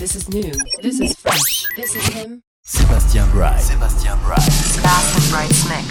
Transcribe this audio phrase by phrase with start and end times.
[0.00, 0.50] This is new.
[0.80, 1.66] This is fresh.
[1.76, 2.42] This is him.
[2.64, 3.60] Sébastien Bright.
[3.60, 4.40] Sébastien Bright.
[4.80, 5.88] Fast and Bright's mix.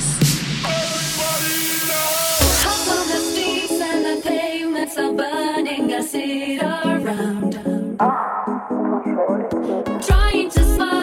[2.66, 5.94] Hop on the streets and the pavements are burning.
[5.94, 7.54] I sit around.
[10.02, 10.99] Trying to smile,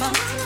[0.00, 0.45] Bóng.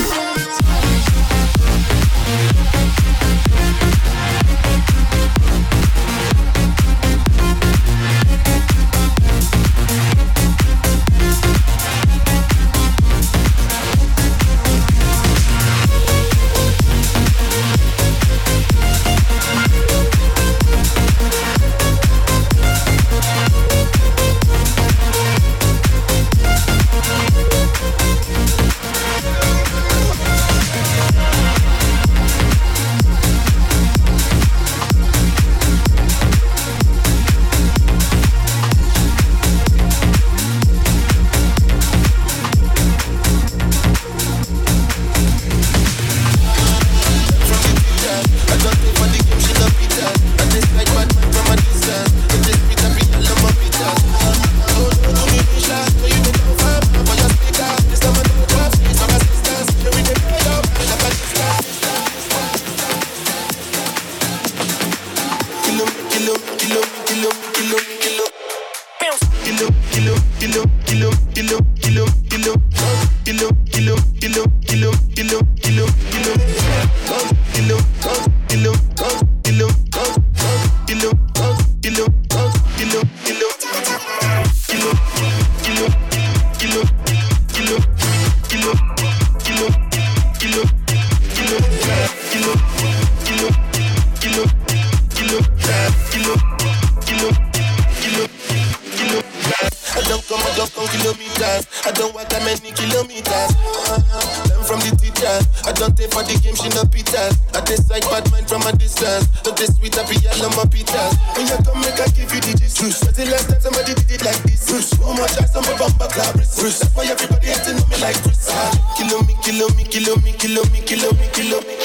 [114.91, 115.05] wrist.
[115.05, 116.61] One more chance, I'm a bumper club wrist.
[116.61, 116.81] wrist.
[116.81, 118.51] That's why everybody hates to know me like Chris.
[118.97, 121.77] Kill me, kill me, kill me, kill me, kill me, kill me, kill me,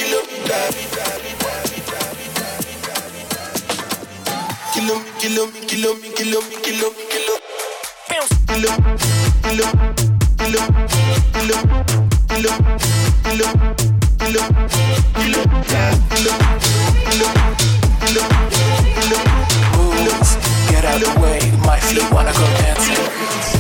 [4.72, 7.40] Kill me, kill me, kill me, kill me, kill me, kill me.
[8.48, 8.70] Hello,
[9.42, 9.66] hello,
[10.38, 10.62] hello, hello,
[11.34, 11.58] hello,
[12.28, 12.52] hello,
[13.24, 13.48] hello,
[14.16, 14.42] hello,
[15.14, 15.42] hello,
[16.10, 16.34] hello,
[17.06, 17.28] hello,
[18.00, 18.45] hello
[21.04, 21.38] find way.
[21.66, 23.55] My feet wanna go dancing.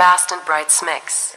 [0.00, 1.36] Bast and Brights mix.